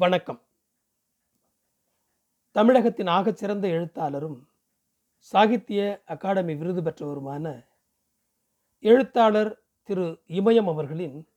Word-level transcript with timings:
வணக்கம். 0.00 0.46
தமிழகத்தின் 2.50 3.06
ஆகச்சிறந்த 3.06 3.62
எழுத்தாளரும் 3.62 4.48
சாகித்ய 5.16 6.02
அகாடமி 6.06 6.54
விருது 6.54 6.82
பெற்றவருமான 6.82 7.66
எழுத்தாளர் 8.78 9.62
திரு 9.82 10.22
இமயம் 10.28 10.68
அவர்களின் 10.68 11.28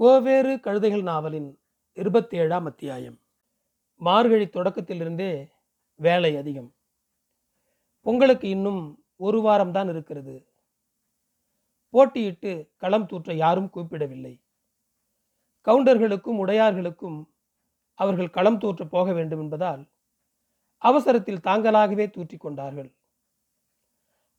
கோவேறு 0.00 0.56
கழுதைகள் 0.56 1.02
நாவலின் 1.02 1.60
இருபத்தேழாம் 1.94 2.64
அத்தியாயம். 2.64 3.20
மார்கழி 3.94 4.44
தொடக்கத்திலிருந்தே 4.44 5.50
வேலை 5.94 6.36
அதிகம். 6.36 6.74
பொங்கலுக்கு 8.00 8.48
இன்னும் 8.48 9.04
ஒரு 9.16 9.40
வாரம்தான் 9.40 9.88
இருக்கிறது. 9.88 10.48
போட்டியிட்டு 11.92 12.72
களம் 12.76 13.06
தூற்ற 13.06 13.34
யாரும் 13.34 13.70
கூப்பிடவில்லை. 13.74 14.44
கவுண்டர்களுக்கும் 15.64 16.38
உடையார்களுக்கும் 16.38 17.34
அவர்கள் 17.98 18.30
களம் 18.30 18.58
தூற்ற 18.58 18.84
போக 18.84 19.12
வேண்டும் 19.12 19.40
என்பதால் 19.40 19.82
அவசரத்தில் 20.82 21.40
தாங்களாகவே 21.40 22.10
தூற்றிக் 22.10 22.40
கொண்டார்கள். 22.40 22.90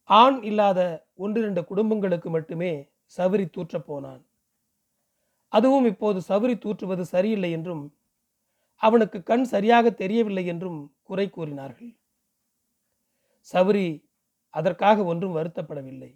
ஆண் 0.09 0.43
இல்லாத 0.43 1.05
ஒன்றிரண்டு 1.13 1.65
குடும்பங்களுக்கு 1.65 2.29
மட்டுமே 2.29 2.89
சவரி 3.17 3.45
தூற்றப் 3.49 3.85
போனான். 3.85 4.21
அதுவும் 5.53 5.85
இப்போது 5.85 6.19
சவரி 6.27 6.57
தூற்றுவது 6.57 7.05
சரியில்லை 7.05 7.51
என்றும் 7.51 7.83
அவனுக்கு 8.75 9.23
கண் 9.23 9.43
சரியாக 9.43 9.89
தெரியவில்லை 9.91 10.45
என்றும் 10.45 10.79
குறை 11.03 11.29
கூறினார்கள். 11.29 11.91
சவரி 13.41 13.87
அதற்காக 14.49 15.03
ஒன்றும் 15.03 15.35
வருத்தப்படவில்லை. 15.35 16.11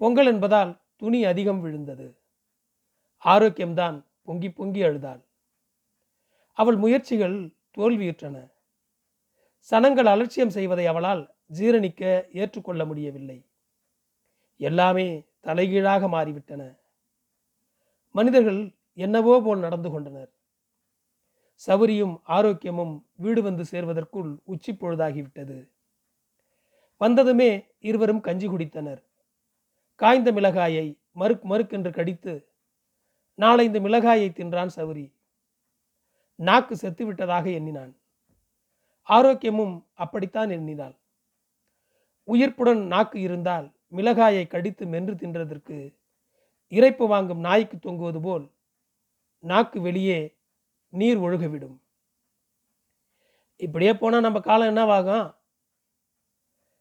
பொங்கல் 0.00 0.26
என்பதால் 0.26 0.72
துணி 0.96 1.24
அதிகம் 1.24 1.60
விழுந்தது. 1.60 2.06
ஆரோக்கியம்தான் 3.24 3.96
பொங்கி 4.22 4.50
பொங்கி 4.50 4.82
அழுதாள். 4.82 5.22
அவள் 6.54 6.76
முயற்சிகள் 6.76 7.54
தோல்வியுற்றன. 7.76 8.36
சனங்கள் 9.70 10.06
அலட்சியம் 10.06 10.50
செய்வதை 10.50 10.86
அவளால் 10.86 11.34
ஜீரணிக்க 11.58 12.02
ஏற்றுக்கொள்ள 12.32 12.84
முடியவில்லை. 12.84 13.46
எல்லாமே 14.56 15.26
தலைகீழாக 15.40 16.08
மாறிவிட்டன. 16.08 16.62
மனிதர்கள் 18.10 18.74
என்னவோ 18.92 19.40
போல் 19.40 19.58
நடந்து 19.58 19.90
கொண்டனர். 19.90 20.30
சௌரியும் 21.66 22.14
ஆரோக்கியமும் 22.28 23.02
வீடு 23.14 23.42
வந்து 23.42 23.64
சேர்வதற்குள் 23.70 24.38
உச்சி 24.44 24.72
பொழுதாகிவிட்டது. 24.72 25.68
வந்ததுமே 26.96 27.50
இருவரும் 27.78 28.20
கஞ்சி 28.20 28.48
குடித்தனர். 28.48 29.02
காய்ந்த 29.94 30.32
மிளகாயை 30.32 30.86
மறுக் 31.12 31.44
மறுக்கென்று 31.44 31.90
கடித்து 31.92 32.48
நாளை 33.34 33.64
இந்த 33.64 33.80
மிளகாயை 33.80 34.28
தின்றான் 34.30 34.70
சௌரி 34.76 35.12
நாக்கு 36.34 36.74
செத்துவிட்டதாக 36.74 37.52
எண்ணினான். 37.52 37.96
ஆரோக்கியமும் 39.08 39.84
அப்படித்தான் 39.94 40.50
எண்ணினாள். 40.50 40.98
உயிர்ப்புடன் 42.24 42.86
நாக்கு 42.86 43.20
இருந்தால் 43.20 43.72
மிளகாயை 43.92 44.46
கடித்து 44.46 44.86
மென்று 44.86 45.14
தின்றதற்கு 45.14 45.96
இறைப்பு 46.70 47.06
வாங்கும் 47.06 47.38
நாய்க்கு 47.38 47.76
தொங்குவது 47.76 48.22
போல் 48.22 48.50
நாக்கு 49.38 49.80
வெளியே 49.80 50.36
நீர் 50.88 51.18
ஒழுகவிடும். 51.18 51.76
இப்படியே 53.56 53.94
போனால் 53.94 54.20
நம்ம 54.20 54.40
காலம் 54.40 54.76
என்னவாகும்? 54.76 55.34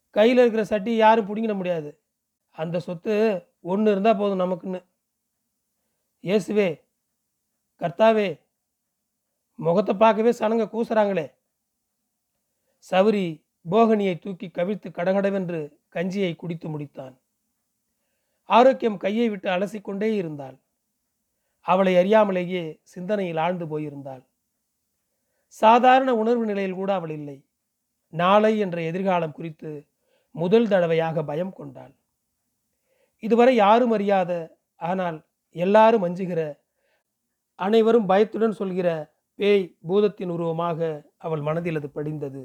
கையில் 0.10 0.38
இருக்கிற 0.38 0.64
சட்டி 0.64 0.96
யாரும் 0.96 1.28
பிடிங்கிட 1.28 1.56
முடியாது. 1.56 2.02
அந்த 2.52 2.80
சொத்து 2.80 3.46
ஒன்று 3.62 3.92
இருந்தால் 3.92 4.18
போதும் 4.18 4.40
நமக்குன்னு. 4.40 4.86
இயேசுவே 6.24 6.82
கர்த்தாவே 7.80 8.42
முகத்தை 9.60 9.94
பார்க்கவே 9.96 10.32
சனங்க 10.40 10.66
கூசுறாங்களே. 10.74 11.28
சவுரி 12.92 13.26
போகனியை 13.66 14.16
தூக்கி 14.20 14.48
கவிழ்த்து 14.50 14.88
கடகடவென்று 14.92 15.60
கஞ்சியை 15.96 16.36
குடித்து 16.36 16.68
முடித்தான். 16.70 17.16
ஆரோக்கியம் 18.50 18.98
கையை 18.98 19.30
விட்டு 19.30 19.48
அலசிக்கொண்டே 19.50 20.10
இருந்தாள். 20.16 20.58
அவளை 21.66 21.94
அறியாமலேயே 21.96 22.64
சிந்தனையில் 22.84 23.38
ஆழ்ந்து 23.38 23.66
போயிருந்தாள். 23.68 24.24
சாதாரண 25.48 26.16
உணர்வு 26.16 26.46
நிலையில் 26.46 26.80
கூட 26.80 26.94
அவள் 26.94 27.10
இல்லை. 27.10 27.38
நாளை 28.14 28.54
என்ற 28.60 28.78
எதிர்காலம் 28.82 29.32
குறித்து 29.32 29.72
முதல் 30.36 30.68
தடவையாக 30.68 31.24
பயம் 31.24 31.54
கொண்டாள். 31.54 31.94
இதுவரை 33.24 33.56
யாரும் 33.56 33.92
அறியாத 33.92 34.32
ஆனால் 34.82 35.18
எல்லாரும் 35.56 36.06
அஞ்சுகிற 36.08 36.42
அனைவரும் 37.60 38.10
பயத்துடன் 38.12 38.56
சொல்கிற 38.62 38.88
பேய் 39.40 39.64
பூதத்தின் 39.88 40.34
உருவமாக 40.36 40.80
அவள் 41.18 41.42
மனதில் 41.42 41.80
அது 41.80 41.90
படிந்தது. 41.90 42.42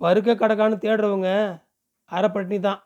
பருக்க 0.00 0.30
கடக்கான்னு 0.34 0.76
தேடுறவங்க 0.84 1.30
அரைப்பட்டினி 2.12 2.58
தான். 2.60 2.80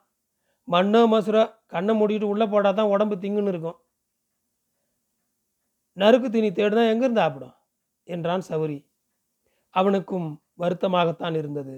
மண்ணோ 0.68 1.00
மசுரோ 1.12 1.42
கண்ணை 1.72 1.92
மூடிட்டு 2.00 2.26
உள்ளே 2.32 2.46
போட்டால் 2.52 2.78
தான் 2.78 2.92
உடம்பு 2.94 3.16
திங்குன்னு 3.16 3.52
இருக்கும். 3.54 3.78
நறுக்கு 5.96 6.28
தீனி 6.30 6.50
தேடுதான் 6.52 6.90
எங்கேருந்து 6.92 7.24
ஆப்பிடும் 7.26 7.54
என்றான் 8.08 8.44
சௌரி. 8.48 8.78
அவனுக்கும் 9.74 10.28
வருத்தமாகத்தான் 10.62 11.36
இருந்தது. 11.40 11.76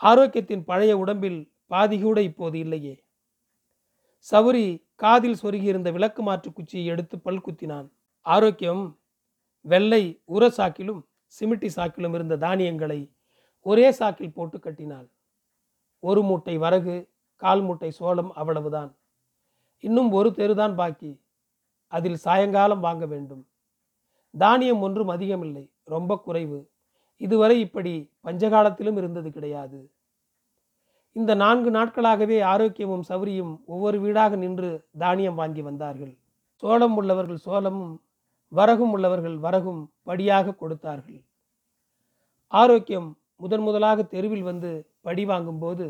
ஆரோக்கியத்தின் 0.00 0.64
பழைய 0.70 0.92
உடம்பில் 0.98 1.40
பாதி 1.66 1.96
கூட 2.00 2.18
இப்போது 2.22 2.56
இல்லையே. 2.58 2.94
சௌரி 4.26 4.66
காதில் 4.94 5.40
சொருகியிருந்த 5.42 5.90
விளக்கு 5.92 6.22
மாற்று 6.22 6.48
குச்சியை 6.52 6.84
எடுத்து 6.86 7.16
பல் 7.18 7.44
குத்தினான். 7.46 7.88
ஆரோக்கியம் 8.26 8.82
வெள்ளை 9.62 10.20
உர 10.34 10.48
சாக்கிலும் 10.48 11.02
சிமிட்டி 11.40 11.68
சாக்கிலும் 11.76 12.14
இருந்த 12.14 12.36
தானியங்களை 12.36 13.12
ஒரே 13.60 13.90
சாக்கில் 13.90 14.32
போட்டு 14.32 14.58
கட்டினாள். 14.58 15.08
ஒரு 15.98 16.22
மூட்டை 16.22 16.58
வரகு 16.58 17.08
கால் 17.36 17.62
மூட்டை 17.62 17.90
சோளம் 17.90 18.32
அவ்வளவுதான். 18.32 18.96
இன்னும் 19.80 20.10
ஒரு 20.10 20.28
தெருதான் 20.28 20.74
பாக்கி. 20.74 21.20
அதில் 21.86 22.16
சாயங்காலம் 22.16 22.80
வாங்க 22.80 23.06
வேண்டும். 23.06 23.46
தானியம் 24.38 24.80
ஒன்றும் 24.80 25.08
அதிகமில்லை 25.08 25.70
ரொம்ப 25.84 26.18
குறைவு. 26.18 26.70
இதுவரை 27.16 27.60
இப்படி 27.60 28.10
பஞ்சகாலத்திலும் 28.24 28.96
இருந்தது 28.96 29.30
கிடையாது. 29.30 29.90
இந்த 31.12 31.34
நான்கு 31.34 31.70
நாட்களாகவே 31.70 32.42
ஆரோக்கியமும் 32.42 33.00
சௌரியும் 33.08 33.64
ஒவ்வொரு 33.64 34.00
வீடாக 34.00 34.36
நின்று 34.36 34.84
தானியம் 34.98 35.34
வாங்கி 35.34 35.62
வந்தார்கள். 35.62 36.18
சோளம் 36.54 36.96
உள்ளவர்கள் 36.96 37.36
சோளமும் 37.36 38.02
வரகும் 38.52 38.92
உள்ளவர்கள் 38.94 39.36
வரகும் 39.46 39.82
படியாக 40.08 40.54
கொடுத்தார்கள். 40.62 41.20
ஆரோக்கியம் 42.52 43.08
முதன் 43.36 43.64
முதலாக 43.66 44.00
தெருவில் 44.14 44.44
வந்து 44.50 44.70
படி 45.06 45.22
வாங்கும்போது 45.30 45.86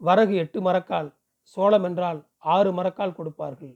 வரகு 0.00 0.34
எட்டு 0.42 0.60
மரக்கால் 0.66 1.10
சோளம் 1.56 1.84
என்றால் 1.88 2.20
ஆறு 2.54 2.70
மரக்கால் 2.78 3.16
கொடுப்பார்கள். 3.18 3.74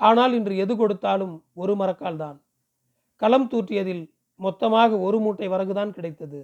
ஆனால் 0.00 0.32
இன்று 0.38 0.54
எது 0.64 0.74
கொடுத்தாலும் 0.76 1.34
ஒரு 1.62 1.74
மரக்கால் 1.80 2.18
தான். 2.24 2.38
களம் 3.22 3.48
தூற்றியதில் 3.52 4.04
மொத்தமாக 4.40 4.98
ஒரு 5.06 5.18
மூட்டை 5.24 5.48
வரகுதான் 5.54 5.94
கிடைத்தது. 5.96 6.40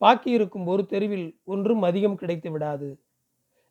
பாக்கி 0.00 0.30
இருக்கும் 0.36 0.66
ஒரு 0.72 0.82
தெருவில் 0.92 1.28
ஒன்றும் 1.52 1.82
அதிகம் 1.82 2.18
கிடைத்து 2.20 2.48
விடாது. 2.54 2.88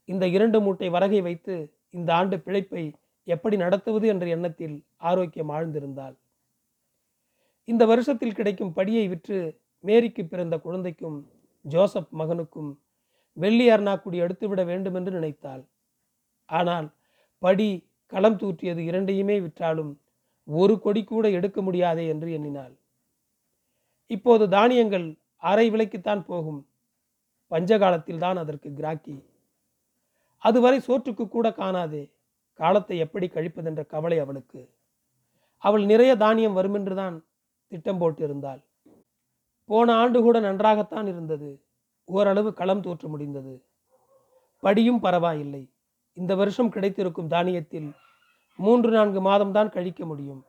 இந்த 0.09 0.25
இரண்டு 0.35 0.57
மூட்டை 0.65 0.87
வரகை 0.95 1.21
வைத்து 1.27 1.55
இந்த 1.97 2.09
ஆண்டு 2.19 2.37
பிழைப்பை 2.45 2.83
எப்படி 3.27 3.57
நடத்துவது 3.57 4.07
என்ற 4.07 4.27
எண்ணத்தில் 4.27 4.85
ஆரோக்கியம் 4.97 5.49
ஆழ்ந்திருந்தாள் 5.49 6.15
இந்த 7.63 7.85
வருஷத்தில் 7.85 8.33
கிடைக்கும் 8.33 8.73
படியை 8.75 9.07
விற்று 9.09 9.59
மேரிக்கு 9.83 10.27
பிறந்த 10.27 10.57
குழந்தைக்கும் 10.59 11.31
ஜோசப் 11.61 12.11
மகனுக்கும் 12.19 12.77
வெள்ளி 13.33 13.69
அர்ணாக்குடி 13.69 14.15
எடுத்துவிட 14.15 14.63
வேண்டும் 14.63 14.95
என்று 14.95 15.11
நினைத்தாள். 15.11 15.63
ஆனால் 16.45 16.95
படி 17.39 17.89
களம் 18.05 18.37
தூற்றியது 18.37 18.77
இரண்டையுமே 18.77 19.39
விற்றாலும் 19.39 19.99
ஒரு 20.43 20.79
கொடி 20.79 21.03
கூட 21.03 21.29
எடுக்க 21.29 21.61
முடியாதே 21.61 22.07
என்று 22.07 22.31
எண்ணினாள். 22.31 22.73
இப்போது 24.07 24.49
தானியங்கள் 24.49 25.17
அரை 25.35 25.71
விலைக்குத்தான் 25.71 26.25
போகும். 26.25 26.67
பஞ்சகாலத்தில் 27.51 28.17
தான் 28.17 28.37
அதற்கு 28.37 28.69
கிராக்கி. 28.69 29.23
அதுவரை 30.37 30.79
சோற்றுக்கு 30.79 31.27
கூட 31.27 31.49
காணாதே. 31.49 32.03
காலத்தை 32.59 32.97
எப்படி 32.97 33.27
கழிப்பதென்ற 33.27 33.85
கவலை 33.85 34.19
அவளுக்கு 34.19 34.73
அவள் 35.57 35.85
நிறைய 35.85 36.15
தானியம் 36.15 36.57
வருமென்றுதான் 36.57 37.15
திட்டம் 37.67 38.01
போட்டிருந்தாள். 38.01 38.61
போன 39.69 39.93
ஆண்டு 39.93 40.21
கூட 40.21 40.39
நன்றாகத்தான் 40.39 41.07
இருந்தது. 41.07 41.63
ஓரளவு 42.05 42.53
களம் 42.53 42.81
தோற்ற 42.81 43.07
முடிந்தது. 43.07 43.65
படியும் 44.59 44.99
பரவாயில்லை. 44.99 45.73
இந்த 46.13 46.35
வருஷம் 46.35 46.69
கிடைத்திருக்கும் 46.69 47.29
தானியத்தில் 47.29 47.89
மூன்று 48.59 48.91
நான்கு 48.91 49.21
மாதம்தான் 49.21 49.69
கழிக்க 49.69 50.05
முடியும். 50.05 50.45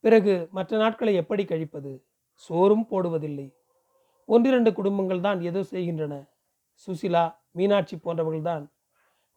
பிறகு 0.00 0.48
மற்ற 0.50 0.76
நாட்களை 0.76 1.14
எப்படி 1.14 1.44
கழிப்பது? 1.44 1.92
சோறும் 2.32 2.86
போடுவதில்லை. 2.90 3.54
ஒன்றிரண்டு 4.24 4.72
குடும்பங்கள் 4.72 5.20
தான் 5.20 5.40
ஏதோ 5.40 5.62
செய்கின்றன. 5.62 6.14
சுசிலா 6.86 7.34
மீனாட்சி 7.50 7.96
போன்றவர்கள்தான் 7.96 8.64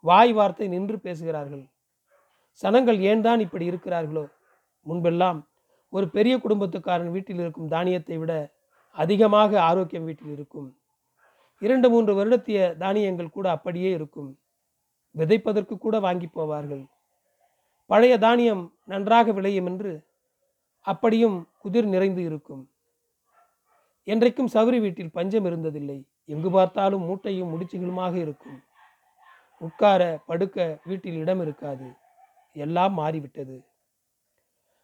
வாய் 0.05 0.33
வார்த்தை 0.33 0.67
நின்று 0.67 0.99
பேசுகிறார்கள். 0.99 1.65
சனங்கள் 2.53 2.99
ஏன்தான் 2.99 3.39
இப்படி 3.39 3.69
இருக்கிறார்களோ? 3.69 4.25
முன்பெல்லாம் 4.85 5.39
ஒரு 5.89 6.09
பெரிய 6.09 6.37
குடும்பத்துக்காரன் 6.37 7.11
வீட்டில் 7.11 7.39
இருக்கும் 7.39 7.67
தானியத்தை 7.67 8.17
விட 8.17 8.33
அதிகமாக 8.91 9.61
ஆரோக்கியம் 9.61 10.03
வீட்டில் 10.03 10.31
இருக்கும். 10.31 10.67
இரண்டு 11.61 11.89
மூன்று 11.89 12.13
வருடத்திய 12.13 12.77
தானியங்கள் 12.77 13.29
கூட 13.29 13.51
அப்படியே 13.51 13.91
இருக்கும். 13.91 14.39
விதைப்பதற்கு 15.15 15.77
கூட 15.77 15.99
வாங்கி 15.99 16.27
போவார்கள். 16.27 16.83
பழைய 17.85 18.17
தானியம் 18.17 18.63
நன்றாக 18.85 19.31
விளையும் 19.31 19.65
என்று 19.65 19.93
அப்படியும் 20.81 21.37
குதிர் 21.57 21.85
நிறைந்து 21.85 22.21
இருக்கும். 22.23 22.63
என்றைக்கும் 24.07 24.53
சவுரி 24.53 24.79
வீட்டில் 24.79 25.11
பஞ்சம் 25.11 25.45
இருந்ததில்லை. 25.45 25.99
எங்கு 26.25 26.49
பார்த்தாலும் 26.51 27.01
மூட்டையும் 27.01 27.51
முடிச்சுகளுமாக 27.53 28.15
இருக்கும். 28.15 28.64
உட்கார 29.59 30.19
படுக்க 30.25 30.79
வீட்டில் 30.83 31.15
இடம் 31.15 31.41
இருக்காது. 31.41 31.91
எல்லாம் 32.53 32.93
மாறிவிட்டது. 32.93 33.65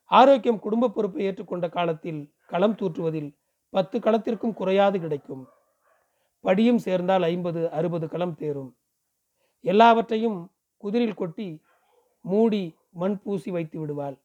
ஆரோக்கியம் 0.06 0.60
குடும்ப 0.60 0.90
பொறுப்பை 0.90 1.28
ஏற்றுக்கொண்ட 1.28 1.70
காலத்தில் 1.70 2.34
களம் 2.46 2.76
தூற்றுவதில் 2.76 3.36
பத்து 3.70 4.00
களத்திற்கும் 4.00 4.54
குறையாது 4.54 5.00
கிடைக்கும். 5.00 5.48
படியும் 6.40 6.78
சேர்ந்தால் 6.78 7.24
ஐம்பது 7.24 7.72
அறுபது 7.72 8.10
களம் 8.10 8.36
தேரும். 8.36 8.78
எல்லாவற்றையும் 9.60 10.52
குதிரில் 10.78 11.14
கொட்டி 11.14 11.62
மூடி 12.22 12.76
மண் 12.90 13.22
பூசி 13.22 13.52
வைத்து 13.52 13.80
விடுவாள். 13.80 14.18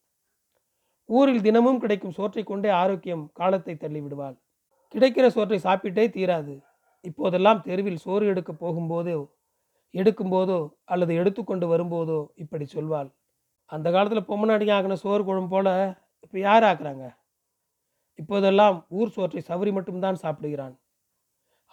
ஊரில் 1.05 1.41
தினமும் 1.41 1.79
கிடைக்கும் 1.79 2.11
சோற்றை 2.11 2.43
கொண்டே 2.43 2.69
ஆரோக்கியம் 2.69 3.29
காலத்தை 3.33 3.75
தள்ளி 3.77 4.01
விடுவாள். 4.01 4.35
கிடைக்கிற 4.95 5.27
சோற்றை 5.27 5.59
சாப்பிட்டே 5.63 6.09
தீராது. 6.09 6.61
இப்போதெல்லாம் 7.01 7.61
தெருவில் 7.61 7.97
சோறு 7.97 8.25
எடுக்க 8.25 8.53
போகும்போது 8.53 9.36
எடுக்கும்போதோ 9.99 10.59
அல்லது 10.93 11.11
எடுத்துக்கொண்டு 11.21 11.65
வரும்போதோ 11.73 12.19
இப்படி 12.43 12.65
சொல்வாள். 12.75 13.09
அந்த 13.69 13.87
காலத்தில் 13.95 14.27
பொம்மநாட்டிங்க 14.29 14.73
ஆக்கின 14.77 14.97
சோறு 15.03 15.23
குழம்பு 15.29 15.51
போல 15.55 15.69
இப்போ 16.23 16.37
யார் 16.39 16.65
ஆக்குறாங்க? 16.69 17.05
இப்போதெல்லாம் 18.19 18.77
ஊர் 18.99 19.13
சோற்றை 19.15 19.41
சவரி 19.49 19.71
மட்டும்தான் 19.77 20.21
சாப்பிடுகிறான். 20.23 20.75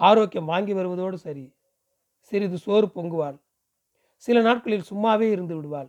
ஆரோக்கியம் 0.01 0.51
வாங்கி 0.53 0.73
வருவதோடு 0.79 1.19
சரி 1.27 1.45
சிறிது 2.33 2.59
சோறு 2.67 2.87
பொங்குவாள். 2.97 3.39
சில 4.27 4.41
நாட்களில் 4.41 4.89
சும்மாவே 4.91 5.27
இருந்து 5.35 5.55
விடுவாள். 5.57 5.89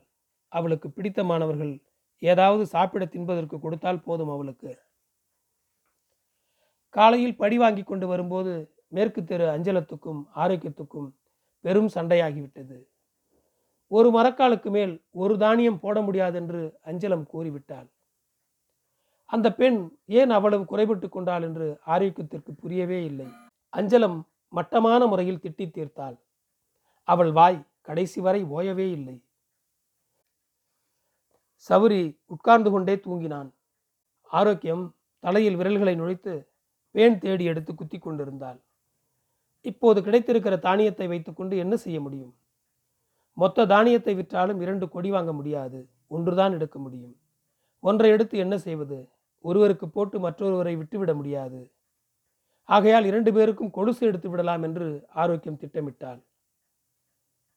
அவளுக்கு 0.52 0.88
பிடித்தமானவர்கள் 0.90 1.74
ஏதாவது 2.22 2.64
சாப்பிட 2.74 3.04
தின்பதற்கு 3.06 3.58
கொடுத்தால் 3.60 4.04
போதும் 4.08 4.34
அவளுக்கு. 4.36 4.72
காலையில் 6.96 7.40
படி 7.42 7.58
வாங்கி 7.58 7.84
கொண்டு 7.84 8.06
வரும்போது 8.08 8.52
மேற்கு 8.96 9.22
தெரு 9.24 9.46
அஞ்சலத்துக்கும் 9.56 10.22
ஆரோக்கியத்துக்கும் 10.44 11.08
பெரும் 11.66 11.90
சண்டையாகிவிட்டது. 11.96 12.78
ஒரு 13.92 14.10
மரக்காலுக்கு 14.10 14.70
மேல் 14.70 14.94
ஒரு 15.22 15.34
தானியம் 15.38 15.80
போட 15.80 15.98
முடியாதென்று 16.02 16.62
அஞ்சலம் 16.86 17.26
கூறிவிட்டாள். 17.34 17.88
அந்த 19.30 19.48
பெண் 19.60 19.80
ஏன் 20.20 20.30
அவ்வளவு 20.30 20.64
குறைபட்டு 20.72 21.08
கொண்டாள் 21.10 21.42
என்று 21.42 21.68
ஆரோக்கியத்திற்கு 21.86 22.52
புரியவே 22.62 23.00
இல்லை. 23.04 23.28
அஞ்சலம் 23.74 24.18
மட்டமான 24.54 25.02
முறையில் 25.06 25.42
திட்டி 25.44 25.66
தீர்த்தாள். 25.68 26.18
அவள் 27.08 27.32
வாய் 27.32 27.60
கடைசி 27.82 28.20
வரை 28.22 28.42
ஓயவே 28.58 28.88
இல்லை. 28.98 29.18
சவுரி 31.70 32.02
உட்கார்ந்து 32.26 32.70
கொண்டே 32.72 32.96
தூங்கினான். 32.96 33.50
ஆரோக்கியம் 34.32 34.84
தலையில் 35.24 35.60
விரல்களை 35.60 35.94
நுழைத்து 36.02 36.34
பேன் 36.96 37.18
தேடி 37.18 37.46
எடுத்து 37.52 37.72
குத்தி 37.76 37.98
கொண்டிருந்தாள். 38.00 38.60
இப்போது 39.66 40.00
கிடைத்திருக்கிற 40.02 40.56
தானியத்தை 40.60 41.08
வைத்துக்கொண்டு 41.08 41.58
என்ன 41.58 41.76
செய்ய 41.76 42.02
முடியும்? 42.02 42.34
மொத்த 43.38 43.66
தானியத்தை 43.66 44.14
விற்றாலும் 44.16 44.62
இரண்டு 44.62 44.90
கொடி 44.90 45.10
வாங்க 45.10 45.34
முடியாது. 45.34 45.80
ஒன்றுதான் 46.08 46.54
எடுக்க 46.54 46.80
முடியும். 46.80 47.16
ஒன்றை 47.80 48.10
எடுத்து 48.10 48.38
என்ன 48.38 48.58
செய்வது? 48.58 49.00
ஒருவருக்கு 49.46 49.88
போட்டு 49.90 50.18
மற்றொருவரை 50.20 50.78
விட்டுவிட 50.78 51.14
முடியாது. 51.14 51.72
ஆகையால் 52.70 53.06
இரண்டு 53.06 53.34
பேருக்கும் 53.34 53.70
கொலுசு 53.70 54.08
எடுத்து 54.08 54.30
விடலாம் 54.30 54.64
என்று 54.64 54.86
ஆரோக்கியம் 55.14 55.60
திட்டமிட்டாள். 55.62 56.22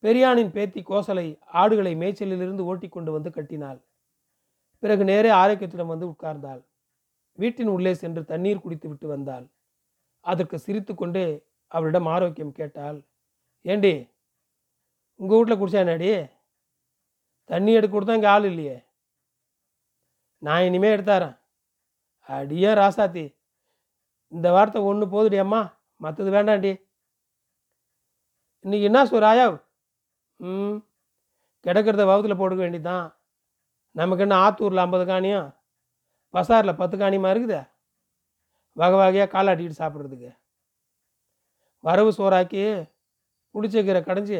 பெரியானின் 0.03 0.51
பேத்தி 0.51 0.81
கோசலை 0.83 1.27
ஆடுகளை 1.53 1.93
மேய்ச்சலிலிருந்து 1.97 2.61
ஓட்டி 2.61 2.89
கொண்டு 2.89 3.13
வந்து 3.13 3.31
கட்டினாள். 3.31 3.81
பிறகு 4.83 5.05
நேரே 5.05 5.31
ஆரோக்கியத்திடம் 5.31 5.93
வந்து 5.93 6.07
உட்கார்ந்தாள். 6.07 6.61
வீட்டின் 7.39 7.67
உள்ளே 7.67 7.95
சென்று 7.95 8.25
தண்ணீர் 8.25 8.61
குடித்து 8.61 8.89
விட்டு 8.89 9.07
வந்தாள். 9.09 9.47
அதற்கு 10.25 10.59
சிரித்து 10.59 10.95
கொண்டே 10.95 11.27
அவரிடம் 11.75 12.09
ஆரோக்கியம் 12.15 12.57
கேட்டால் 12.59 12.99
ஏண்டி 13.65 13.95
உங்கள் 15.21 15.39
வீட்டில் 15.39 15.59
குடிச்சா 15.61 15.83
என்னடி? 15.85 16.11
தண்ணி 17.51 17.71
எடுத்து 17.79 17.95
கொடுத்தா 17.95 18.17
இங்கே 18.19 18.31
ஆள் 18.35 18.47
இல்லையே. 18.51 18.77
நான் 20.43 20.67
இனிமே 20.69 20.89
எடுத்தாரேன் 20.97 21.37
அடியே 22.29 22.71
ராசாத்தி 22.81 23.25
இந்த 24.33 24.49
வார்த்தை 24.57 24.81
ஒன்று 24.89 25.05
போதுடி 25.15 25.39
அம்மா 25.45 25.61
மற்றது 26.05 26.31
வேண்டாண்டி 26.37 26.73
இன்னைக்கு 28.65 28.89
என்ன 28.91 29.01
சொல் 29.11 29.59
ம் 30.41 30.77
கிடக்கிறத 31.65 32.03
வகுத்தில் 32.09 32.39
போட்டுக்க 32.41 32.63
வேண்டிதான். 32.65 33.07
நமக்கு 34.01 34.25
என்ன 34.25 34.35
ஆத்தூரில் 34.45 34.83
ஐம்பது 34.83 35.05
காணியும் 35.11 35.49
பசாரில் 36.35 36.79
பத்து 36.81 36.97
காணியமாக 36.97 37.33
இருக்குதே? 37.35 37.61
வகை 38.81 38.97
வகையாக 39.01 39.31
காலாட்டிக்கிட்டு 39.35 39.81
சாப்பிட்றதுக்கு. 39.81 40.31
வரவு 41.87 42.11
சோறாக்கி 42.19 42.63
புளிச்சக்கீரை 43.55 44.01
கடைஞ்சி 44.05 44.39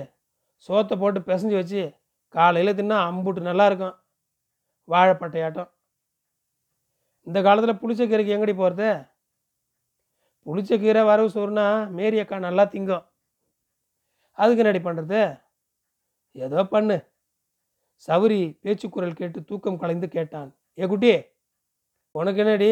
சோத்தை 0.69 0.95
போட்டு 1.01 1.21
பிசைஞ்சு 1.29 1.57
வச்சு 1.59 1.83
காலையில் 2.35 2.77
தின்னா 2.79 2.97
அம்புட்டு 3.09 3.49
நல்லாயிருக்கும் 3.49 3.97
வாழைப்பட்டையாட்டம். 4.93 5.71
இந்த 7.27 7.39
காலத்தில் 7.47 7.81
புளிச்சக்கீரைக்கு 7.81 8.35
எங்கடி 8.37 8.55
போகிறது 8.57 8.89
புளிச்சக்கீரை 10.47 11.03
வரவு 11.11 11.29
சோறுனா 11.35 11.67
மேரி 11.97 12.19
அக்கா 12.23 12.37
நல்லா 12.47 12.65
திங்கும். 12.75 13.05
அதுக்கு 14.39 14.63
என்னடி 14.63 14.81
பண்ணுறது 14.87 15.21
ஏதோ 16.45 16.61
பண்ணு. 16.75 16.97
சவுரி 18.09 18.41
பேச்சுக்குரல் 18.63 19.19
கேட்டு 19.21 19.39
தூக்கம் 19.49 19.81
கலைந்து 19.83 20.09
கேட்டான். 20.17 20.51
ஏ 20.81 20.87
குட்டி 20.93 21.13
உனக்கு 22.19 22.43
என்னடி? 22.45 22.71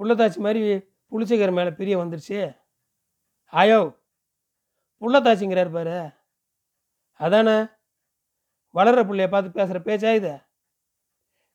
புள்ளத்தாச்சி 0.00 0.40
மாதிரி 0.46 0.60
புளிச்சக்கீரை 1.12 1.52
மேலே 1.58 1.72
பிரிய 1.78 1.94
வந்துடுச்சு 2.02 2.40
ஆயோ 3.52 3.80
புள்ளத்தாச்சிங்கிறார் 5.02 5.70
பாரு. 5.76 5.96
அதானே? 7.20 7.56
வளர 8.74 8.98
பிள்ளைய 9.08 9.28
பார்த்து 9.30 9.56
பேசுகிற 9.56 9.78
பேச்சா 9.88 10.10
இது? 10.18 10.34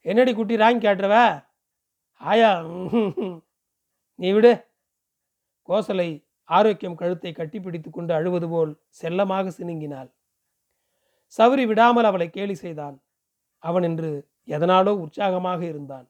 என்னடி 0.06 0.32
குட்டி 0.34 0.56
ராங்கி 0.62 0.82
காட்டுறவ? 0.84 1.16
ஆயா 2.22 2.50
நீ 4.20 4.28
விடு. 4.36 4.54
கோசலை 5.70 6.10
ஆரோக்கியம் 6.50 7.00
கழுத்தை 7.02 7.32
கட்டிப்பிடித்து 7.32 7.90
கொண்டு 7.90 8.12
அழுவது 8.18 8.48
போல் 8.50 8.72
செல்லமாக 9.00 9.52
சினுங்கினாள். 9.58 10.10
சவுரி 11.38 11.64
விடாமல் 11.70 12.10
அவளை 12.10 12.28
கேலி 12.38 12.56
செய்தான். 12.64 12.96
அவன் 13.64 13.86
என்று 13.90 14.12
எதனாலோ 14.56 14.92
உற்சாகமாக 15.04 15.62
இருந்தான். 15.72 16.08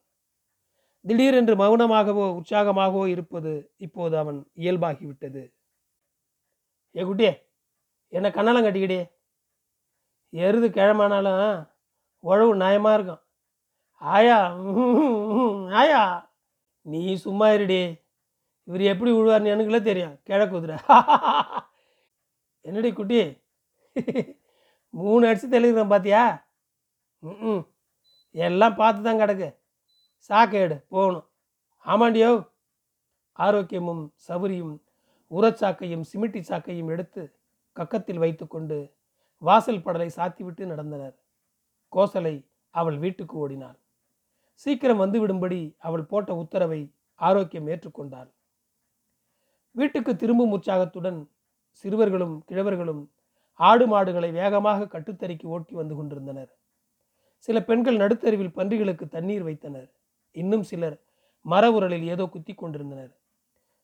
திடீரென்று 1.05 1.53
மௌனமாகவோ 1.55 2.25
உற்சாகமாகவோ 2.39 3.03
இருப்பது 3.13 3.53
இப்போது 3.85 4.15
அவன் 4.23 4.39
இயல்பாகிவிட்டது. 4.63 5.43
ஏ 6.97 7.03
குட்டியே 7.07 7.31
என்ன 8.17 8.27
கண்ணாலம் 8.35 8.65
கட்டிக்கிடே. 8.65 9.01
எருது 10.45 10.67
கிழமானாலும் 10.77 11.41
உழவு 12.29 12.53
நியாயமாக 12.61 12.97
இருக்கும். 12.97 13.21
ஆயா 14.13 14.37
ஆயா 15.79 16.01
நீ 16.91 17.01
சும்மா 17.25 17.47
இருடி. 17.55 17.79
இவர் 18.67 18.83
எப்படி 18.91 19.11
விழுவார்னு 19.15 19.53
எனக்குள்ளே 19.53 19.81
தெரியும். 19.89 20.15
கிழக்கு 20.27 20.53
குதிரை. 20.55 20.77
என்னடி 22.67 22.89
குட்டி 22.93 23.19
மூணு 24.99 25.23
அடிச்சு 25.29 25.47
தெளிக்கிறேன் 25.53 25.93
பார்த்தியா 25.93 26.23
ம் 27.23 27.63
எல்லாம் 28.47 28.77
பார்த்து 28.81 29.01
தான் 29.05 29.21
கிடக்கு. 29.21 29.47
சாக்கேடு 30.29 30.75
போகணும். 30.93 31.27
ஆமாண்டியோ. 31.85 32.31
ஆரோக்கியமும் 33.45 34.03
சவுரியும் 34.27 34.75
உரச்சாக்கையும் 35.31 36.05
சிமிட்டி 36.11 36.41
சாக்கையும் 36.49 36.89
எடுத்து 36.89 37.23
கக்கத்தில் 37.75 38.21
வைத்துக்கொண்டு 38.23 38.77
வாசல் 39.41 39.83
படலை 39.85 40.09
சாத்திவிட்டு 40.15 40.63
நடந்தனர். 40.65 41.15
கோசலை 41.91 42.35
அவள் 42.69 42.97
வீட்டுக்கு 42.97 43.37
ஓடினாள். 43.37 43.77
சீக்கிரம் 44.53 45.01
வந்துவிடும்படி 45.01 45.75
அவள் 45.77 46.05
போட்ட 46.05 46.35
உத்தரவை 46.35 46.93
ஆரோக்கியம் 47.15 47.67
ஏற்றுக்கொண்டாள். 47.67 48.29
வீட்டுக்கு 49.71 50.15
திரும்பும் 50.15 50.51
உற்சாகத்துடன் 50.51 51.19
சிறுவர்களும் 51.71 52.43
கிழவர்களும் 52.49 53.03
ஆடு 53.53 53.87
மாடுகளை 53.87 54.31
வேகமாக 54.31 54.99
கட்டுத்தறிக்கு 54.99 55.45
ஓட்டி 55.45 55.73
வந்து 55.75 55.95
கொண்டிருந்தனர். 55.95 56.49
சில 57.39 57.63
பெண்கள் 57.63 57.97
நடுத்தருவில் 57.97 58.55
பன்றிகளுக்கு 58.55 59.07
தண்ணீர் 59.07 59.43
வைத்தனர். 59.43 59.89
இன்னும் 60.31 60.63
சிலர் 60.63 60.97
மர 61.41 61.71
உரலில் 61.71 62.03
ஏதோ 62.03 62.25
குத்தி 62.25 62.53
கொண்டிருந்தனர். 62.53 63.13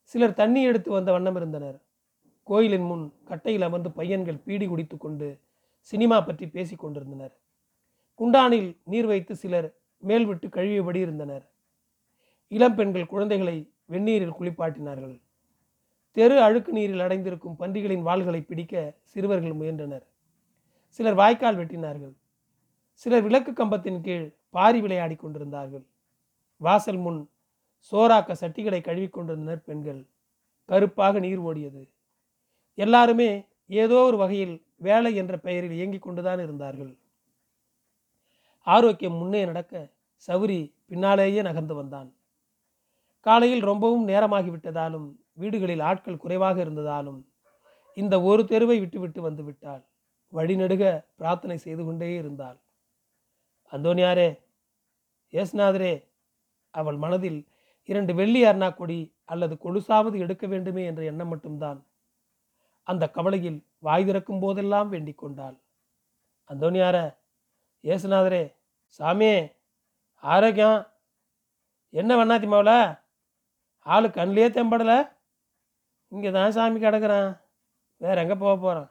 சிலர் 0.04 0.34
தண்ணி 0.34 0.62
எடுத்து 0.62 0.90
வந்த 0.90 1.12
வண்ணம் 1.12 1.36
இருந்தனர். 1.36 1.82
கோயிலின் 2.42 2.82
முன் 2.82 3.12
கட்டையில் 3.24 3.62
அமர்ந்து 3.62 3.90
பையன்கள் 3.90 4.42
பீடி 4.46 4.66
குடித்து 4.68 4.96
கொண்டு 4.98 5.40
சினிமா 5.80 6.20
பற்றி 6.20 6.48
பேசிக் 6.48 6.78
கொண்டிருந்தனர். 6.78 7.34
குண்டானில் 8.14 8.80
நீர் 8.84 9.06
வைத்து 9.06 9.36
சிலர் 9.36 9.76
மேல் 9.98 10.26
விட்டு 10.26 10.48
கழுவியபடி 10.48 10.96
இருந்தனர். 10.96 11.50
இளம் 12.48 12.74
பெண்கள் 12.74 13.06
குழந்தைகளை 13.06 13.72
வெந்நீரில் 13.86 14.36
குளிப்பாட்டினார்கள். 14.38 15.20
தெரு 16.12 16.40
அழுக்கு 16.40 16.72
நீரில் 16.72 17.00
அடைந்திருக்கும் 17.00 17.56
பன்றிகளின் 17.58 18.06
வாள்களை 18.06 18.40
பிடிக்க 18.46 18.94
சிறுவர்கள் 19.02 19.52
முயன்றனர். 19.52 20.06
சிலர் 20.88 21.14
வாய்க்கால் 21.14 21.56
வெட்டினார்கள். 21.56 22.14
சிலர் 22.92 23.22
விளக்கு 23.22 23.52
கம்பத்தின் 23.52 24.00
கீழ் 24.00 24.34
பாரி 24.50 24.80
விளையாடி 24.80 25.14
கொண்டிருந்தார்கள். 25.14 25.84
வாசல் 26.56 26.96
முன் 26.96 27.28
சோறாக்க 27.92 28.34
சட்டிகளை 28.40 28.80
கழுவிக் 28.80 29.12
கொண்டிருந்தனர் 29.12 29.64
பெண்கள். 29.64 30.10
கருப்பாக 30.64 31.18
நீர் 31.18 31.40
ஓடியது. 31.40 31.90
எல்லாருமே 32.74 33.46
ஏதோ 33.66 33.96
ஒரு 33.96 34.16
வகையில் 34.16 34.66
வேலை 34.76 35.14
என்ற 35.14 35.38
பெயரில் 35.38 35.70
இயங்கிக் 35.70 36.02
கொண்டுதான் 36.02 36.38
இருந்தார்கள். 36.38 36.98
ஆரோக்கியம் 38.60 39.16
முன்னே 39.16 39.44
நடக்க 39.44 39.92
சௌரி 40.28 40.74
பின்னாலேயே 40.86 41.42
நகர்ந்து 41.42 41.74
வந்தான். 41.74 42.16
காலையில் 43.20 43.60
ரொம்பவும் 43.60 44.08
நேரமாகிவிட்டதாலும் 44.08 45.16
வீடுகளில் 45.32 45.80
ஆட்கள் 45.80 46.16
குறைவாக 46.16 46.64
இருந்ததாலும் 46.64 47.20
இந்த 47.94 48.22
ஒரு 48.22 48.44
தெருவை 48.44 48.80
விட்டுவிட்டு 48.80 49.20
வந்து 49.22 49.44
விட்டாள். 49.44 49.82
வழிநடுக 50.32 51.06
பிரார்த்தனை 51.16 51.56
செய்து 51.56 51.84
கொண்டே 51.84 52.14
இருந்தாள். 52.14 52.58
அந்தோனியாரே 53.72 54.40
ஏசுநாதரே 55.32 56.08
அவள் 56.70 56.96
மனதில் 56.96 57.48
இரண்டு 57.90 58.12
வெள்ளி 58.20 58.40
அர்ணா 58.50 58.68
கொடி 58.74 59.00
அல்லது 59.32 59.54
கொலுசாவது 59.64 60.16
எடுக்க 60.24 60.44
வேண்டுமே 60.52 60.82
என்ற 60.90 61.02
எண்ணம் 61.10 61.30
மட்டும்தான். 61.32 61.80
அந்த 62.90 63.04
கவலையில் 63.16 63.58
வாய் 63.86 64.06
திறக்கும் 64.08 64.42
போதெல்லாம் 64.44 64.88
வேண்டிக் 64.94 65.20
கொண்டாள். 65.22 65.56
அந்தோனியார 66.50 66.96
ஏசுநாதரே 67.84 68.42
சாமியே 68.98 69.36
ஆரோக்கியம். 70.32 70.80
என்ன 72.00 72.10
வண்ணாத்தி 72.20 72.48
மாவில்? 72.52 72.76
ஆளு 73.86 74.06
கண்ணிலே 74.10 74.48
தெம்படலை. 74.56 74.98
இங்கே 76.12 76.30
தான் 76.36 76.54
சாமி 76.56 76.78
கிடக்குறான். 76.80 77.30
வேற 78.04 78.16
எங்கே 78.24 78.36
போக 78.42 78.54
போகிறான் 78.56 78.90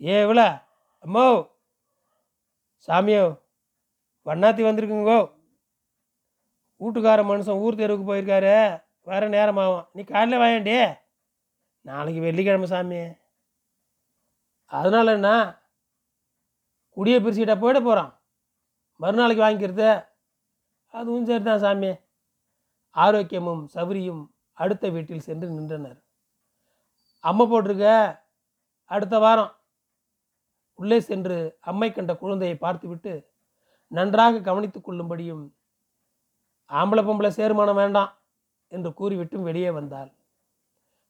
ஏ 0.00 0.14
இவ்வளோ 0.24 0.46
அம்மோ 1.04 1.26
சாமியோ 2.88 3.24
வண்ணாத்தி 4.26 4.62
வந்திருக்குங்கோ. 4.66 5.20
வீட்டுக்கார 6.82 7.20
மனுஷன் 7.30 7.60
ஊர் 7.64 7.76
தெருவுக்கு 7.76 8.14
போயிருக்காரு. 8.14 8.82
வர 9.00 9.28
நேரமாகும் 9.28 9.88
நீ 9.92 10.02
காலையில் 10.02 10.38
வாயாண்டி 10.38 10.98
நாளைக்கு 11.80 12.20
வெள்ளிக்கிழமை 12.22 12.66
சாமி. 12.66 13.00
அதனால 14.64 15.12
என்ன? 15.12 15.30
குடியை 16.96 17.18
பிரிச்சுக்கிட்ட 17.24 17.54
போயிட 17.54 17.80
போகிறான் 17.80 18.20
மறுநாளைக்கு 18.96 19.44
வாங்கிக்கிறது. 19.44 20.06
அதுவும் 20.86 21.24
சரி 21.24 21.42
தான் 21.42 21.58
சாமி. 21.58 21.90
ஆரோக்கியமும் 22.94 23.62
சௌரியும் 23.74 24.22
அடுத்த 24.52 24.88
வீட்டில் 24.88 25.26
சென்று 25.28 25.48
நின்றனர். 25.48 26.02
அம்மை 27.20 27.46
போட்டிருக்க. 27.46 27.86
அடுத்த 28.84 29.18
வாரம் 29.18 29.52
உள்ளே 30.74 31.00
சென்று 31.00 31.56
அம்மை 31.60 31.92
கண்ட 31.92 32.16
குழந்தையை 32.16 32.56
பார்த்துவிட்டு 32.58 33.12
நன்றாக 33.88 34.40
கவனித்துக் 34.40 34.90
கொள்ளும்படியும் 34.90 35.44
ஆம்பளை 36.72 37.02
பொம்பளை 37.06 37.30
சேருமானம் 37.38 37.80
வேண்டாம் 37.82 38.12
என்று 38.72 38.90
கூறிவிட்டு 38.94 39.36
வெளியே 39.40 39.70
வந்தாள். 39.70 40.10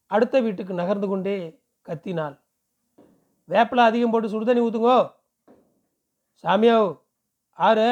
அடுத்த 0.07 0.40
வீட்டுக்கு 0.40 0.73
நகர்ந்து 0.75 1.09
கொண்டே 1.09 1.35
கத்தினாள். 1.87 2.37
வேப்பில 3.49 3.85
அதிகம் 3.90 4.11
போட்டு 4.11 4.33
சுடுதண்ணி 4.33 4.62
ஊற்றுங்கோ 4.64 4.97
சாமியோ 6.45 6.78
ஆறு. 7.59 7.88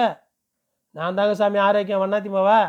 நான் 0.94 1.16
தாங்க 1.18 1.34
சாமி 1.34 1.58
ஆரோக்கியம் 1.58 2.02
வண்ணாத்திமாவா 2.02 2.60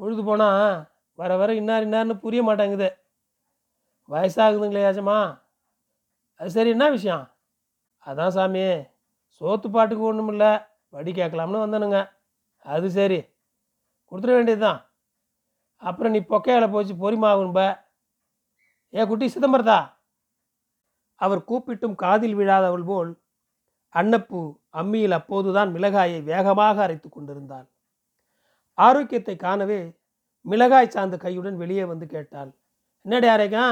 பொழுது 0.00 0.22
போனால் 0.24 0.86
வர 1.14 1.30
வர 1.36 1.54
இன்னார் 1.54 1.86
இன்னார்னு 1.86 2.16
புரிய 2.24 2.42
மாட்டேங்குது. 2.42 2.88
வயசாகுதுங்களே 4.10 4.84
யாச்சம்மா. 4.84 5.18
அது 6.40 6.50
சரி 6.50 6.70
என்ன 6.70 6.86
விஷயம்? 6.90 7.24
அதான் 8.06 8.34
சாமி 8.36 8.62
சோத்து 9.40 9.68
பாட்டுக்கு 9.70 10.04
ஒன்றும் 10.04 10.28
இல்லை 10.28 10.52
வடி 10.88 11.12
கேட்கலாம்னு 11.12 11.64
வந்தனுங்க. 11.64 11.98
அது 12.66 12.90
சரி. 12.90 13.18
கொடுத்துட 14.12 14.32
வேண்டியது 14.36 14.62
தான் 14.64 14.80
அப்புறம் 15.82 16.12
நீ 16.12 16.20
பொக்கையால் 16.30 16.72
போச்சு 16.74 16.94
பொறிமாவும்ப 17.02 17.60
ஏ 18.94 19.04
குட்டி 19.06 19.26
சிதம்பரதா 19.34 19.80
அவர் 21.20 21.40
கூப்பிட்டும் 21.44 21.94
காதில் 21.94 22.38
விழாதவள் 22.40 22.84
போல் 22.84 23.10
அன்னப்பூ 23.94 24.40
அம்மியில் 24.70 25.16
அப்போதுதான் 25.18 25.70
மிளகாயை 25.74 26.18
வேகமாக 26.22 26.76
அரைத்து 26.84 27.08
கொண்டிருந்தாள். 27.08 27.66
ஆரோக்கியத்தை 28.78 29.34
காணவே 29.36 29.80
மிளகாய் 30.44 30.92
சார்ந்த 30.94 31.16
கையுடன் 31.16 31.56
வெளியே 31.56 31.84
வந்து 31.84 32.06
கேட்டாள். 32.06 32.50
என்னடி 33.06 33.28
அரைக்கா 33.34 33.64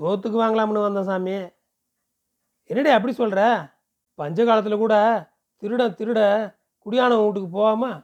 சோத்துக்கு 0.00 0.38
வாங்கலாம்னு 0.42 0.86
வந்தேன் 0.86 1.08
சாமி. 1.10 1.36
என்னடி 2.70 2.90
அப்படி 2.96 3.12
சொல்கிற 3.12 3.40
பஞ்ச 4.18 4.38
காலத்தில் 4.44 4.82
கூட 4.84 4.94
திருட 5.62 5.82
திருட 5.98 6.20
குடியானவன் 6.86 7.26
வீட்டுக்கு 7.26 7.50
போகாமல் 7.50 7.98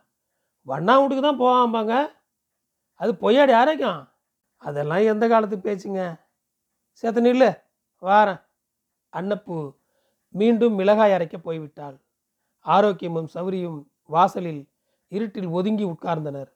வண்ணா 0.66 0.99
வீட்டுக்கு 0.99 1.23
தான் 1.23 1.40
போவாம்பாங்க. 1.40 2.11
அது 2.95 3.14
பொய்யாடி 3.14 3.52
ஆரோக்கியம். 3.52 4.09
அதெல்லாம் 4.57 4.99
எந்த 4.99 5.28
காலத்து 5.28 5.57
பேச்சுங்க? 5.57 6.21
சேத்த 7.02 7.21
நில்லு 7.26 7.62
வாரேன். 8.02 8.40
அன்னப்பு 9.12 9.76
மீண்டும் 10.28 10.75
மிளகாய் 10.75 11.12
அரைக்க 11.12 11.37
போய்விட்டாள். 11.45 12.00
ஆரோக்கியமும் 12.64 13.28
சௌரியும் 13.35 13.87
வாசலில் 14.02 14.69
இருட்டில் 15.09 15.47
ஒதுங்கி 15.47 15.85
உட்கார்ந்தனர். 15.85 16.50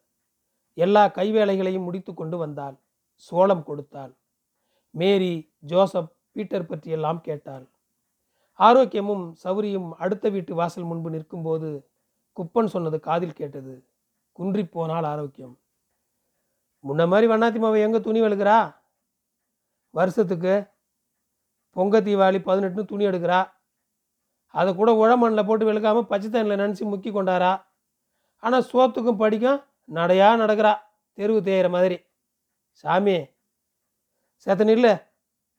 எல்லா 0.74 1.08
கைவேலைகளையும் 1.08 1.84
முடித்து 1.84 2.14
கொண்டு 2.14 2.36
வந்தாள். 2.36 2.76
சோளம் 3.14 3.62
கொடுத்தாள். 3.62 4.16
மேரி 4.90 5.52
ஜோசப் 5.58 6.12
பீட்டர் 6.32 6.66
பற்றியெல்லாம் 6.66 7.20
கேட்டாள். 7.20 7.68
ஆரோக்கியமும் 8.58 9.32
சௌரியும் 9.44 9.90
அடுத்த 9.90 10.28
வீட்டு 10.28 10.54
வாசல் 10.54 10.84
முன்பு 10.84 11.10
நிற்கும்போது 11.10 11.90
குப்பன் 12.36 12.66
சொன்னது 12.66 13.00
காதில் 13.00 13.32
கேட்டது. 13.32 13.85
குன்றி 14.36 14.62
போனால் 14.76 15.06
ஆரோக்கியம். 15.10 15.54
முன்ன 16.86 17.02
மாதிரி 17.12 17.26
வண்ணாத்தி 17.32 17.60
மாவை 17.62 17.78
எங்கே 17.86 18.00
துணி 18.06 18.20
வெளுக்கிறா? 18.24 18.56
வருஷத்துக்கு 19.98 20.54
பொங்க 21.76 22.00
தீபாவளி 22.06 22.38
பதினெட்டுன்னு 22.48 22.90
துணி 22.90 23.04
எடுக்கிறா. 23.10 23.38
அதை 24.58 24.70
கூட 24.80 24.90
உழமண்ணில் 25.02 25.46
போட்டு 25.48 25.64
வெளுக்காமல் 25.68 26.10
பச்சை 26.10 26.28
தண்ணியில் 26.28 26.60
நினச்சி 26.62 26.84
முக்கி 26.90 27.10
கொண்டாரா 27.12 27.52
ஆனால் 28.42 28.66
சோத்துக்கும் 28.70 29.22
படிக்கும் 29.22 29.62
நடையா 29.96 30.28
நடக்கிறா. 30.42 30.72
தெருவு 31.18 31.40
தேயிற 31.48 31.68
மாதிரி. 31.76 31.96
சாமி 32.84 33.16
சேத்த 34.44 34.64
நெல் 34.68 34.88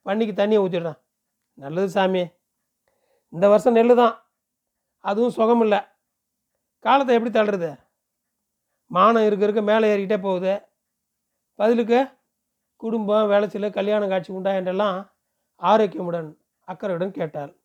பண்ணிக்கு 0.05 0.33
தண்ணியை 0.39 0.61
ஊற்றிடுறான் 0.63 0.99
நல்லது 1.63 1.89
சாமி. 1.97 2.23
இந்த 3.33 3.45
வருஷம் 3.53 3.77
நெல் 3.77 3.99
தான் 4.01 4.15
அதுவும் 5.09 5.35
சுகம் 5.37 5.63
இல்லை 5.65 5.79
காலத்தை 6.85 7.15
எப்படி 7.17 7.31
தள்ளுறது? 7.33 7.69
மானம் 8.87 9.25
இருக்க 9.25 9.43
இருக்க 9.43 9.61
மேலே 9.61 9.95
ஏறிக்கிட்டே 9.95 10.21
போகுது. 10.21 10.61
பதிலுக்கு 11.55 12.07
குடும்பம் 12.75 13.29
வேலைச்சில 13.31 13.69
கல்யாணம் 13.69 14.09
காட்சி 14.09 14.33
உண்டா 14.33 14.53
என்றெல்லாம் 14.53 15.11
ஆரோக்கியமுடன் 15.61 16.37
அக்கறையுடன் 16.63 17.11
கேட்டாள். 17.11 17.55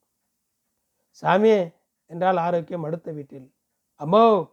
சாமி 1.10 1.72
என்றால் 2.06 2.36
ஆரோக்கியம் 2.36 2.82
அடுத்த 2.82 3.12
வீட்டில். 3.12 3.54
அம்மோ 4.00 4.50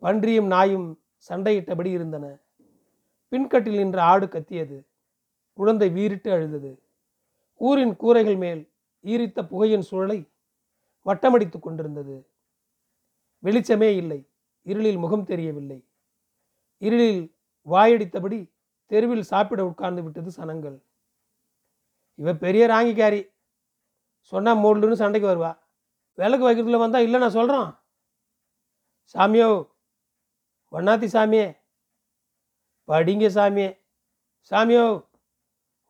பன்றியும் 0.00 0.46
நாயும் 0.46 1.00
சண்டையிட்டபடி 1.28 1.86
இருந்தன. 1.86 2.40
பின்கட்டில் 3.30 3.76
நின்ற 3.76 4.02
ஆடு 4.02 4.28
கத்தியது. 4.28 4.86
குழந்தை 5.52 5.90
வீறிட்டு 5.90 6.32
அழுதது. 6.32 6.82
ஊரின் 7.54 7.96
கூரைகள் 7.96 8.36
மேல் 8.36 8.72
ஈரித்த 9.04 9.42
புகையின் 9.48 9.82
சூழலை 9.82 10.30
வட்டமடித்து 11.06 11.58
கொண்டிருந்தது. 11.60 12.30
வெளிச்சமே 13.42 13.96
இல்லை. 13.96 14.27
இருளில் 14.70 15.02
முகம் 15.04 15.28
தெரியவில்லை. 15.30 15.78
இருளில் 16.82 17.22
வாயடித்தபடி 17.66 18.38
தெருவில் 18.90 19.28
சாப்பிட 19.30 19.60
உட்கார்ந்து 19.66 20.02
விட்டது 20.02 20.30
சனங்கள். 20.36 20.76
இவ 22.18 22.34
பெரிய 22.44 22.62
ராங்கிக்காரி. 22.66 23.20
சொன்னா 24.30 24.52
மூடலுன்னு 24.54 25.00
சண்டைக்கு 25.02 25.28
வருவா. 25.30 25.52
விளக்கு 26.18 26.44
வைக்கிறதுல 26.48 26.78
வந்தால் 26.78 27.02
இல்லை 27.02 27.18
நான் 27.20 27.36
சொல்கிறோம் 27.38 27.68
சாமியோ 29.14 29.50
வண்ணாத்தி 30.72 31.08
சாமியே. 31.16 31.46
படிங்க 32.88 33.26
சாமியே. 33.36 33.68
சாமியோ 34.50 34.84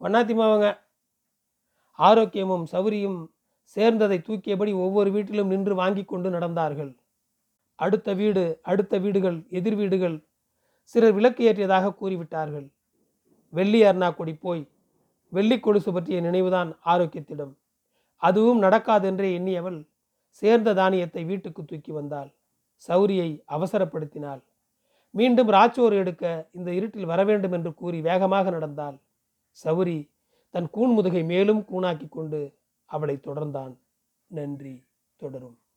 வண்ணாத்தி 0.00 0.34
மாவங்க. 0.40 0.66
ஆரோக்கியமும் 1.98 2.66
சௌரியும் 2.72 3.18
சேர்ந்ததை 3.74 4.18
தூக்கியபடி 4.28 4.72
ஒவ்வொரு 4.84 5.10
வீட்டிலும் 5.10 5.52
நின்று 5.52 5.74
வாங்கி 5.74 6.04
கொண்டு 6.04 6.28
நடந்தார்கள். 6.30 6.92
அடுத்த 7.78 8.14
வீடு 8.14 8.42
அடுத்த 8.62 8.98
வீடுகள் 8.98 9.38
எதிர் 9.58 9.76
வீடுகள். 9.76 10.16
சிலர் 10.82 11.12
விளக்கு 11.12 11.42
ஏற்றியதாக 11.48 11.94
கூறிவிட்டார்கள். 12.00 12.66
வெள்ளி 13.52 13.82
அர்ணா 13.82 14.34
போய் 14.40 14.62
வெள்ளி 15.28 15.56
கொலுசு 15.60 15.90
பற்றிய 15.92 16.20
நினைவுதான் 16.20 16.70
ஆரோக்கியத்திடம். 16.84 17.52
அதுவும் 18.16 18.62
நடக்காதென்றே 18.62 19.28
எண்ணியவள் 19.38 19.78
சேர்ந்த 20.28 20.74
தானியத்தை 20.74 21.22
வீட்டுக்கு 21.24 21.64
தூக்கி 21.64 21.92
வந்தாள். 21.92 22.30
சௌரியை 22.88 23.28
அவசரப்படுத்தினாள். 23.48 24.42
மீண்டும் 25.10 25.48
ராச்சோறு 25.48 25.92
எடுக்க 25.92 26.24
இந்த 26.52 26.70
இருட்டில் 26.72 27.10
வர 27.12 27.20
வேண்டும் 27.24 27.52
என்று 27.52 27.70
கூறி 27.74 28.00
வேகமாக 28.00 28.50
நடந்தாள். 28.50 28.96
சௌரி 29.64 29.98
தன் 30.54 30.68
கூன் 30.70 30.92
முதுகை 30.92 31.22
மேலும் 31.22 31.62
கூணாக்கி 31.72 32.08
கொண்டு 32.08 32.40
அவளை 32.84 33.16
தொடர்ந்தான். 33.26 33.74
நன்றி 34.30 34.76
தொடரும். 35.16 35.58